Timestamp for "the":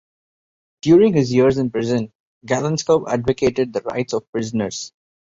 3.71-3.81